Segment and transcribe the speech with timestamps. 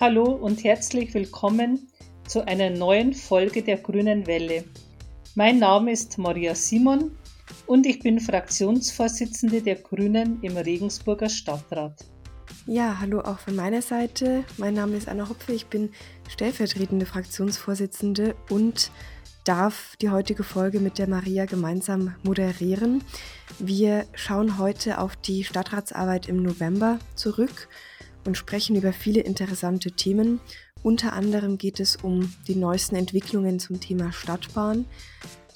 [0.00, 1.90] Hallo und herzlich willkommen
[2.26, 4.64] zu einer neuen Folge der Grünen Welle.
[5.34, 7.10] Mein Name ist Maria Simon
[7.66, 12.06] und ich bin Fraktionsvorsitzende der Grünen im Regensburger Stadtrat.
[12.64, 14.42] Ja, hallo auch von meiner Seite.
[14.56, 15.90] Mein Name ist Anna Hopfe, ich bin
[16.30, 18.90] stellvertretende Fraktionsvorsitzende und
[19.44, 23.04] darf die heutige Folge mit der Maria gemeinsam moderieren.
[23.58, 27.68] Wir schauen heute auf die Stadtratsarbeit im November zurück
[28.24, 30.40] und sprechen über viele interessante Themen.
[30.82, 34.86] Unter anderem geht es um die neuesten Entwicklungen zum Thema Stadtbahn,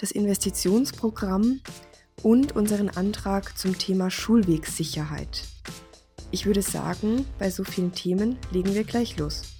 [0.01, 1.61] das Investitionsprogramm
[2.23, 5.43] und unseren Antrag zum Thema Schulwegssicherheit.
[6.31, 9.54] Ich würde sagen, bei so vielen Themen legen wir gleich los.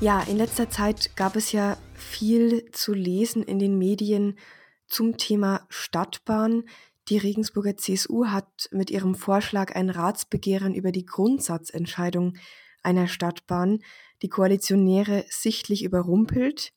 [0.00, 4.38] Ja, in letzter Zeit gab es ja viel zu lesen in den Medien
[4.86, 6.62] zum Thema Stadtbahn.
[7.08, 12.36] Die Regensburger CSU hat mit ihrem Vorschlag ein Ratsbegehren über die Grundsatzentscheidung
[12.84, 13.80] einer Stadtbahn
[14.22, 16.72] die Koalitionäre sichtlich überrumpelt.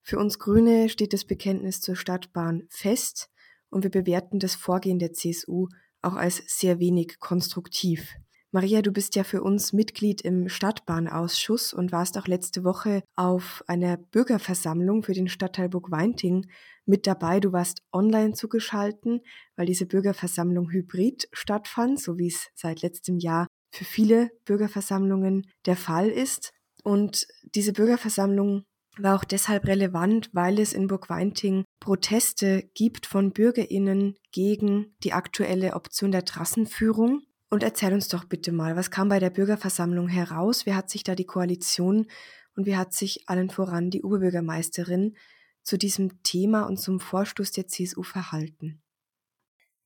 [0.00, 3.28] Für uns Grüne steht das Bekenntnis zur Stadtbahn fest
[3.68, 5.68] und wir bewerten das Vorgehen der CSU
[6.00, 8.14] auch als sehr wenig konstruktiv.
[8.54, 13.64] Maria, du bist ja für uns Mitglied im Stadtbahnausschuss und warst auch letzte Woche auf
[13.66, 16.46] einer Bürgerversammlung für den Stadtteil Burg-Weinting
[16.86, 17.40] mit dabei.
[17.40, 19.22] Du warst online zugeschalten,
[19.56, 25.76] weil diese Bürgerversammlung hybrid stattfand, so wie es seit letztem Jahr für viele Bürgerversammlungen der
[25.76, 26.52] Fall ist.
[26.84, 28.62] Und diese Bürgerversammlung
[28.98, 35.74] war auch deshalb relevant, weil es in Burg-Weinting Proteste gibt von BürgerInnen gegen die aktuelle
[35.74, 37.22] Option der Trassenführung.
[37.54, 40.66] Und erzähl uns doch bitte mal, was kam bei der Bürgerversammlung heraus?
[40.66, 42.08] Wie hat sich da die Koalition
[42.56, 45.16] und wie hat sich allen voran die Oberbürgermeisterin
[45.62, 48.82] zu diesem Thema und zum Vorstoß der CSU verhalten?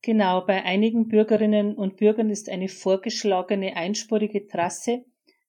[0.00, 5.04] Genau, bei einigen Bürgerinnen und Bürgern ist eine vorgeschlagene einspurige Trasse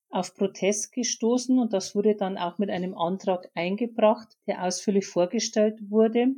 [0.10, 5.80] auf Protest gestoßen und das wurde dann auch mit einem Antrag eingebracht, der ausführlich vorgestellt
[5.90, 6.34] wurde.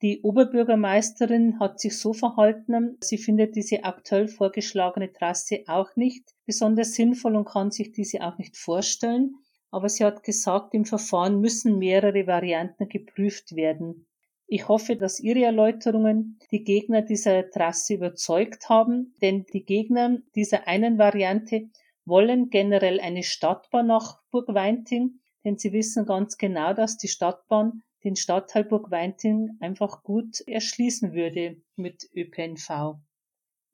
[0.00, 6.94] Die Oberbürgermeisterin hat sich so verhalten, sie findet diese aktuell vorgeschlagene Trasse auch nicht besonders
[6.94, 9.34] sinnvoll und kann sich diese auch nicht vorstellen.
[9.70, 14.06] Aber sie hat gesagt, im Verfahren müssen mehrere Varianten geprüft werden.
[14.46, 20.66] Ich hoffe, dass Ihre Erläuterungen die Gegner dieser Trasse überzeugt haben, denn die Gegner dieser
[20.66, 21.68] einen Variante
[22.06, 28.16] wollen generell eine Stadtbahn nach Burgweinting, denn sie wissen ganz genau, dass die Stadtbahn den
[28.16, 32.98] Stadtteil Burg-Weinting einfach gut erschließen würde mit ÖPNV.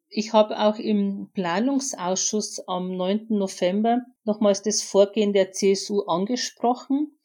[0.08, 3.26] Ich habe auch im Planungsausschuss am 9.
[3.30, 7.18] November nochmals das Vorgehen der CSU angesprochen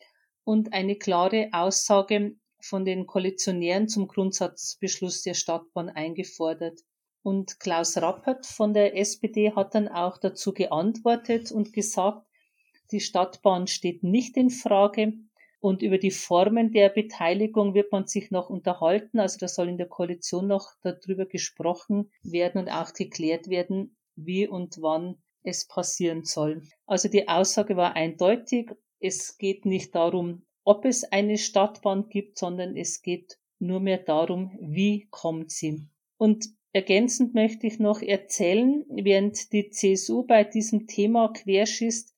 [0.43, 6.79] und eine klare Aussage von den Koalitionären zum Grundsatzbeschluss der Stadtbahn eingefordert.
[7.21, 12.25] Und Klaus Rappert von der SPD hat dann auch dazu geantwortet und gesagt,
[12.91, 15.13] die Stadtbahn steht nicht in Frage,
[15.59, 19.19] und über die Formen der Beteiligung wird man sich noch unterhalten.
[19.19, 24.47] Also da soll in der Koalition noch darüber gesprochen werden und auch geklärt werden, wie
[24.47, 26.63] und wann es passieren soll.
[26.85, 28.71] Also die Aussage war eindeutig.
[28.99, 34.57] Es geht nicht darum, ob es eine Stadtbahn gibt, sondern es geht nur mehr darum,
[34.61, 35.87] wie kommt sie.
[36.17, 42.15] Und ergänzend möchte ich noch erzählen, während die CSU bei diesem Thema querschießt,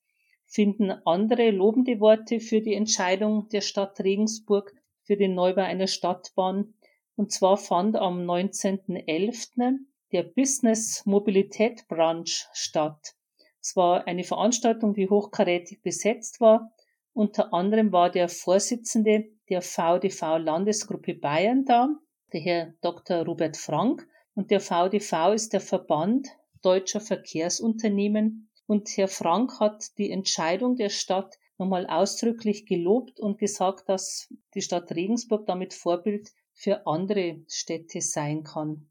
[0.52, 6.74] finden andere lobende Worte für die Entscheidung der Stadt Regensburg für den Neubau einer Stadtbahn.
[7.16, 9.78] Und zwar fand am 19.11.
[10.12, 13.14] der Business Mobilität Branch statt.
[13.62, 16.70] Es war eine Veranstaltung, die hochkarätig besetzt war.
[17.14, 21.88] Unter anderem war der Vorsitzende der VDV Landesgruppe Bayern da,
[22.34, 23.24] der Herr Dr.
[23.24, 24.06] Robert Frank.
[24.34, 26.28] Und der VDV ist der Verband
[26.60, 33.88] deutscher Verkehrsunternehmen und Herr Frank hat die Entscheidung der Stadt nochmal ausdrücklich gelobt und gesagt,
[33.88, 38.88] dass die Stadt Regensburg damit Vorbild für andere Städte sein kann.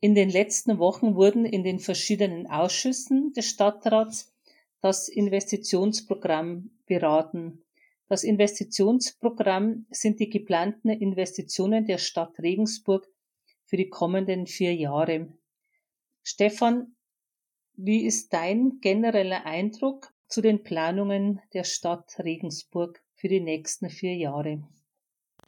[0.00, 4.32] In den letzten Wochen wurden in den verschiedenen Ausschüssen des Stadtrats
[4.80, 7.64] das Investitionsprogramm beraten.
[8.08, 13.08] Das Investitionsprogramm sind die geplanten Investitionen der Stadt Regensburg
[13.64, 15.32] für die kommenden vier Jahre.
[16.30, 16.94] Stefan,
[17.74, 24.14] wie ist dein genereller Eindruck zu den Planungen der Stadt Regensburg für die nächsten vier
[24.14, 24.62] Jahre?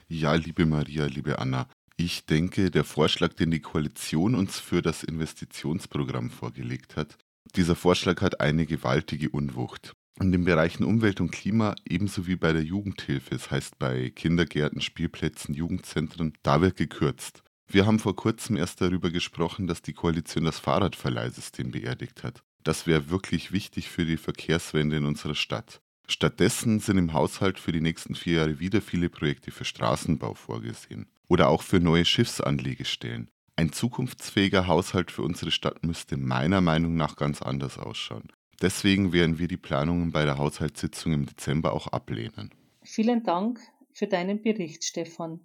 [0.09, 1.69] Ja, liebe Maria, liebe Anna,
[1.99, 7.19] ich denke, der Vorschlag, den die Koalition uns für das Investitionsprogramm vorgelegt hat,
[7.57, 9.93] Dieser Vorschlag hat eine gewaltige Unwucht.
[10.19, 14.81] In den Bereichen Umwelt und Klima ebenso wie bei der Jugendhilfe, das heißt bei Kindergärten,
[14.81, 17.43] Spielplätzen, Jugendzentren, da wird gekürzt.
[17.73, 22.43] Wir haben vor kurzem erst darüber gesprochen, dass die Koalition das Fahrradverleihsystem beerdigt hat.
[22.65, 25.81] Das wäre wirklich wichtig für die Verkehrswende in unserer Stadt.
[26.09, 31.07] Stattdessen sind im Haushalt für die nächsten vier Jahre wieder viele Projekte für Straßenbau vorgesehen
[31.29, 33.31] oder auch für neue Schiffsanlegestellen.
[33.55, 38.33] Ein zukunftsfähiger Haushalt für unsere Stadt müsste meiner Meinung nach ganz anders ausschauen.
[38.61, 42.51] Deswegen werden wir die Planungen bei der Haushaltssitzung im Dezember auch ablehnen.
[42.83, 43.61] Vielen Dank
[43.93, 45.39] für deinen Bericht, Stefan.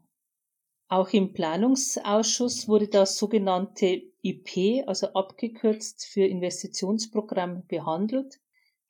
[0.88, 8.40] Auch im Planungsausschuss wurde das sogenannte IP, also abgekürzt für Investitionsprogramm, behandelt.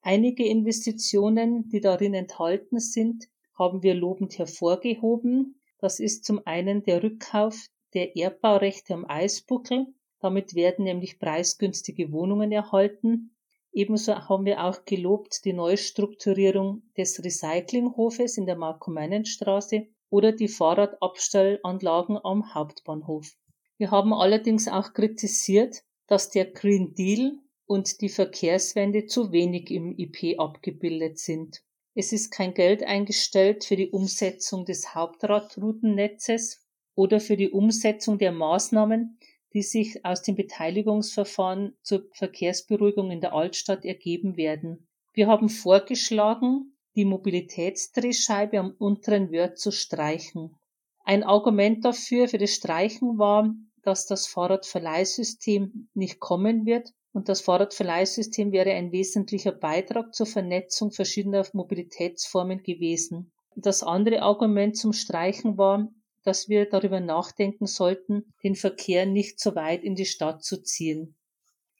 [0.02, 5.62] Einige Investitionen, die darin enthalten sind, haben wir lobend hervorgehoben.
[5.80, 7.56] Das ist zum einen der Rückkauf
[7.94, 9.88] der Erdbaurechte am Eisbuckel.
[10.20, 13.36] Damit werden nämlich preisgünstige Wohnungen erhalten.
[13.72, 22.18] Ebenso haben wir auch gelobt die Neustrukturierung des Recyclinghofes in der Marco-Meinen-Straße oder die Fahrradabstellanlagen
[22.24, 23.31] am Hauptbahnhof.
[23.78, 27.34] Wir haben allerdings auch kritisiert, dass der Green Deal
[27.66, 31.62] und die Verkehrswende zu wenig im IP abgebildet sind.
[31.94, 38.31] Es ist kein Geld eingestellt für die Umsetzung des Hauptradroutennetzes oder für die Umsetzung der
[38.31, 39.18] Maßnahmen,
[39.54, 44.88] die sich aus dem Beteiligungsverfahren zur Verkehrsberuhigung in der Altstadt ergeben werden.
[45.13, 50.56] Wir haben vorgeschlagen, die Mobilitätsdrehscheibe am unteren Wörth zu streichen.
[51.04, 53.54] Ein Argument dafür für das Streichen war,
[53.84, 60.92] dass das Fahrradverleihsystem nicht kommen wird und das Fahrradverleihsystem wäre ein wesentlicher Beitrag zur Vernetzung
[60.92, 63.32] verschiedener Mobilitätsformen gewesen.
[63.56, 65.88] Das andere Argument zum Streichen war,
[66.24, 71.16] dass wir darüber nachdenken sollten, den Verkehr nicht so weit in die Stadt zu ziehen.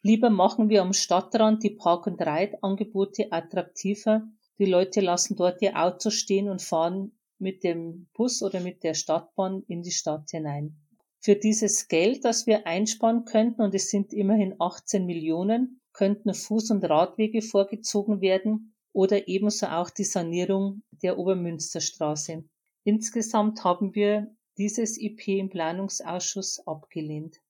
[0.04, 5.75] Lieber machen wir am Stadtrand die Park- und Reitangebote attraktiver die Leute lassen dort ihr
[5.75, 10.78] Auto stehen und fahren mit dem Bus oder mit der Stadtbahn in die Stadt hinein.
[11.19, 16.72] Für dieses Geld, das wir einsparen könnten, und es sind immerhin 18 Millionen, könnten Fuß-
[16.72, 22.44] und Radwege vorgezogen werden oder ebenso auch die Sanierung der Obermünsterstraße.
[22.84, 27.42] Insgesamt haben wir dieses IP im Planungsausschuss abgelehnt.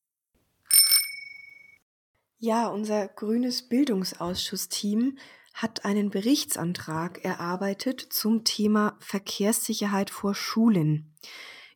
[2.40, 5.18] Ja, unser grünes Bildungsausschuss-Team
[5.56, 11.16] hat einen Berichtsantrag erarbeitet zum Thema Verkehrssicherheit vor Schulen.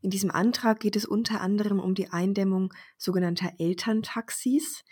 [0.01, 4.83] In diesem Antrag geht es unter anderem um die Eindämmung sogenannter Elterntaxis.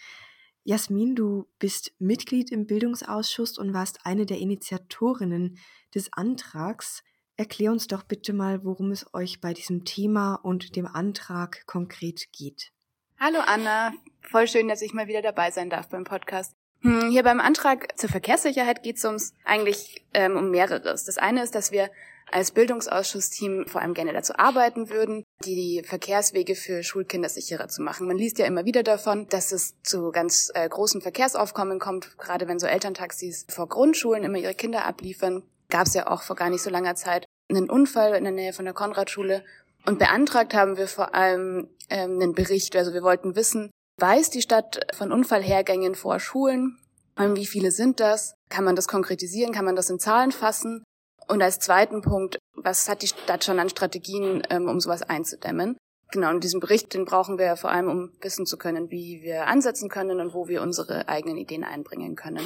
[0.64, 5.58] Jasmin, du bist Mitglied im Bildungsausschuss und warst eine der Initiatorinnen
[5.94, 7.04] des Antrags.
[7.36, 12.32] Erklär uns doch bitte mal, worum es euch bei diesem Thema und dem Antrag konkret
[12.32, 12.72] geht.
[13.20, 16.56] Hallo Anna, voll schön, dass ich mal wieder dabei sein darf beim Podcast.
[16.82, 21.06] Hm, hier beim Antrag zur Verkehrssicherheit geht es uns eigentlich ähm, um mehreres.
[21.06, 21.90] Das eine ist, dass wir
[22.30, 28.08] als Bildungsausschussteam vor allem gerne dazu arbeiten würden, die Verkehrswege für Schulkinder sicherer zu machen.
[28.08, 32.48] Man liest ja immer wieder davon, dass es zu ganz äh, großen Verkehrsaufkommen kommt, gerade
[32.48, 35.44] wenn so Elterntaxis vor Grundschulen immer ihre Kinder abliefern.
[35.70, 38.54] Gab es ja auch vor gar nicht so langer Zeit einen Unfall in der Nähe
[38.54, 39.44] von der Konradschule.
[39.86, 42.76] Und beantragt haben wir vor allem ähm, einen Bericht.
[42.76, 46.78] Also wir wollten wissen, Weiß die Stadt von Unfallhergängen vor Schulen?
[47.18, 48.36] Wie viele sind das?
[48.48, 49.54] Kann man das konkretisieren?
[49.54, 50.84] Kann man das in Zahlen fassen?
[51.28, 55.78] Und als zweiten Punkt, was hat die Stadt schon an Strategien, ähm, um sowas einzudämmen?
[56.12, 59.48] Genau, und diesen Bericht, den brauchen wir vor allem, um wissen zu können, wie wir
[59.48, 62.46] ansetzen können und wo wir unsere eigenen Ideen einbringen können.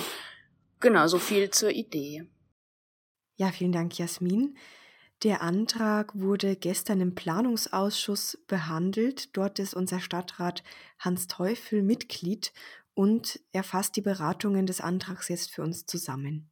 [0.80, 2.26] Genau, so viel zur Idee.
[3.36, 4.58] Ja, vielen Dank, Jasmin.
[5.24, 9.38] Der Antrag wurde gestern im Planungsausschuss behandelt.
[9.38, 10.64] Dort ist unser Stadtrat
[10.98, 12.52] Hans Teufel Mitglied
[12.96, 16.50] und er fasst die Beratungen des Antrags jetzt für uns zusammen.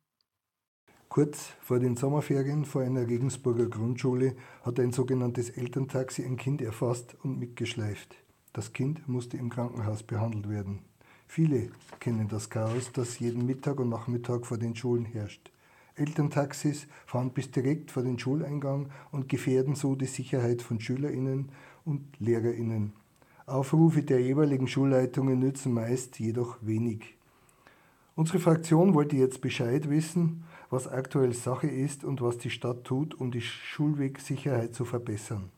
[1.08, 7.16] Kurz vor den Sommerferien vor einer Regensburger Grundschule hat ein sogenanntes Elterntaxi ein Kind erfasst
[7.24, 8.16] und mitgeschleift.
[8.54, 10.86] Das Kind musste im Krankenhaus behandelt werden.
[11.26, 15.52] Viele kennen das Chaos, das jeden Mittag und Nachmittag vor den Schulen herrscht.
[16.00, 21.52] Elterntaxis fahren bis direkt vor den Schuleingang und gefährden so die Sicherheit von Schülerinnen
[21.86, 22.94] und Lehrerinnen.
[23.46, 27.18] Aufrufe der jeweiligen Schulleitungen nützen meist jedoch wenig.
[28.16, 33.16] Unsere Fraktion wollte jetzt Bescheid wissen, was aktuell Sache ist und was die Stadt tut,
[33.20, 35.50] um die Schulwegsicherheit zu verbessern.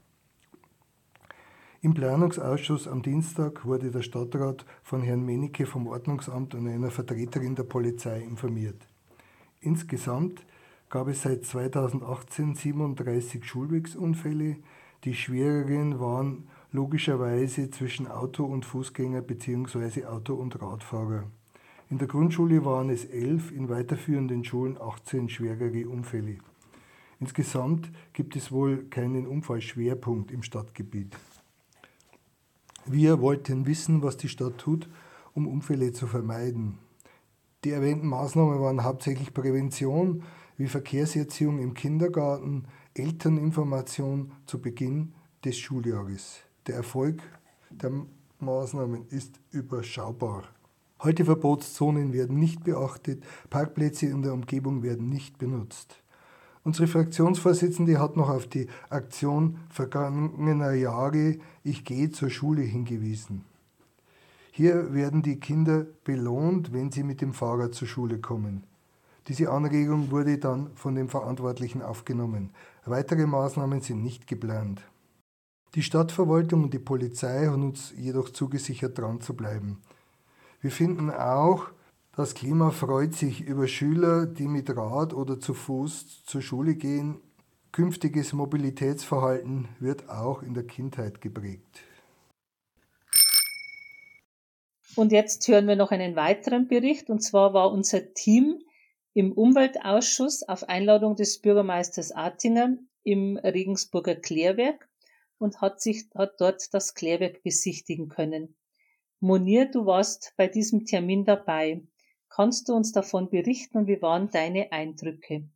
[1.83, 7.55] Im Planungsausschuss am Dienstag wurde der Stadtrat von Herrn Menicke vom Ordnungsamt und einer Vertreterin
[7.55, 8.90] der Polizei informiert.
[9.63, 10.43] Insgesamt
[10.89, 14.57] gab es seit 2018 37 Schulwegsunfälle.
[15.03, 20.05] Die schwereren waren logischerweise zwischen Auto und Fußgänger bzw.
[20.05, 21.25] Auto und Radfahrer.
[21.91, 26.37] In der Grundschule waren es elf, in weiterführenden Schulen 18 schwerere Unfälle.
[27.19, 31.15] Insgesamt gibt es wohl keinen Unfallschwerpunkt im Stadtgebiet.
[32.87, 34.89] Wir wollten wissen, was die Stadt tut,
[35.35, 36.79] um Unfälle zu vermeiden.
[37.63, 40.23] Die erwähnten Maßnahmen waren hauptsächlich Prävention,
[40.57, 42.65] wie Verkehrserziehung im Kindergarten,
[42.95, 45.13] Elterninformation zu Beginn
[45.45, 46.39] des Schuljahres.
[46.65, 47.21] Der Erfolg
[47.69, 47.91] der
[48.39, 50.45] Maßnahmen ist überschaubar.
[51.03, 56.01] Heute Verbotszonen werden nicht beachtet, Parkplätze in der Umgebung werden nicht benutzt.
[56.63, 63.45] Unsere Fraktionsvorsitzende hat noch auf die Aktion vergangener Jahre Ich gehe zur Schule hingewiesen.
[64.53, 68.65] Hier werden die Kinder belohnt, wenn sie mit dem Fahrrad zur Schule kommen.
[69.29, 72.51] Diese Anregung wurde dann von den Verantwortlichen aufgenommen.
[72.85, 74.81] Weitere Maßnahmen sind nicht geplant.
[75.75, 79.77] Die Stadtverwaltung und die Polizei haben uns jedoch zugesichert, dran zu bleiben.
[80.59, 81.67] Wir finden auch,
[82.17, 87.21] das Klima freut sich über Schüler, die mit Rad oder zu Fuß zur Schule gehen.
[87.71, 91.83] Künftiges Mobilitätsverhalten wird auch in der Kindheit geprägt.
[94.95, 97.09] Und jetzt hören wir noch einen weiteren Bericht.
[97.09, 98.59] Und zwar war unser Team
[99.13, 104.89] im Umweltausschuss auf Einladung des Bürgermeisters Attinger im Regensburger Klärwerk
[105.37, 108.55] und hat sich, hat dort das Klärwerk besichtigen können.
[109.19, 111.81] Monir, du warst bei diesem Termin dabei.
[112.29, 115.49] Kannst du uns davon berichten und wie waren deine Eindrücke?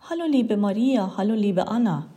[0.00, 2.14] Hallo liebe Maria, hallo liebe Anna.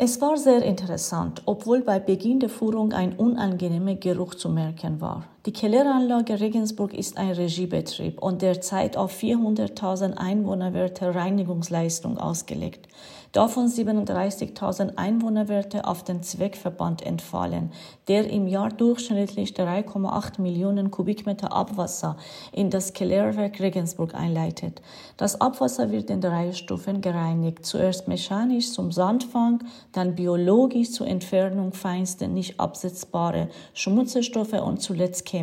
[0.00, 5.24] Es war sehr interessant, obwohl bei Beginn der Führung ein unangenehmer Geruch zu merken war.
[5.48, 12.86] Die Kelleranlage Regensburg ist ein Regiebetrieb und derzeit auf 400.000 Einwohnerwerte Reinigungsleistung ausgelegt
[13.32, 17.72] davon 37.000 Einwohnerwerte auf den Zweckverband entfallen,
[18.08, 22.16] der im Jahr durchschnittlich 3,8 Millionen Kubikmeter Abwasser
[22.52, 24.80] in das Kellerwerk Regensburg einleitet.
[25.16, 29.62] Das Abwasser wird in drei Stufen gereinigt, zuerst mechanisch zum Sandfang,
[29.92, 35.37] dann biologisch zur Entfernung feinster nicht absetzbare Schmutzstoffe und zuletzt chemisch.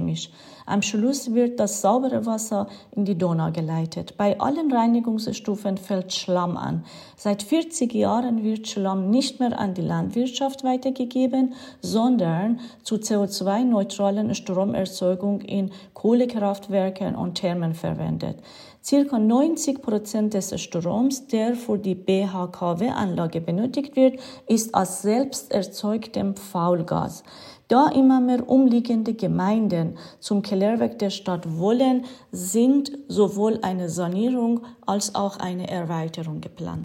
[0.68, 4.18] Am Schluss wird das saubere Wasser in die Donau geleitet.
[4.18, 6.84] Bei allen Reinigungsstufen fällt Schlamm an.
[7.16, 15.42] Seit 40 Jahren wird Schlamm nicht mehr an die Landwirtschaft weitergegeben, sondern zur CO2-neutralen Stromerzeugung
[15.42, 18.38] in Kohlekraftwerken und Thermen verwendet.
[18.84, 26.36] Circa 90 Prozent des Stroms, der für die BHKW-Anlage benötigt wird, ist als selbst erzeugtem
[26.36, 27.24] Faulgas.
[27.67, 35.15] Da immer mehr umliegende Gemeinden zum Kellerwerk der Stadt wollen, sind sowohl eine Sanierung als
[35.15, 36.84] auch eine Erweiterung geplant.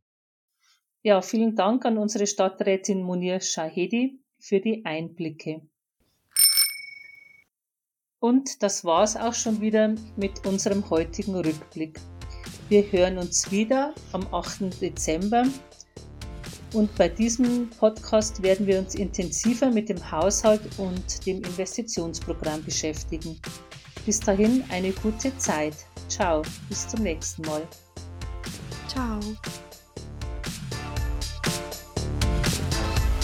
[1.02, 5.62] Ja, vielen Dank an unsere Stadträtin Munir Shahedi für die Einblicke.
[8.18, 11.98] Und das war's auch schon wieder mit unserem heutigen Rückblick.
[12.68, 14.80] Wir hören uns wieder am 8.
[14.80, 15.44] Dezember
[16.72, 23.38] und bei diesem Podcast werden wir uns intensiver mit dem Haushalt und dem Investitionsprogramm beschäftigen.
[24.06, 25.74] Bis dahin eine gute Zeit.
[26.08, 27.66] Ciao, bis zum nächsten Mal.
[28.88, 29.20] Ciao.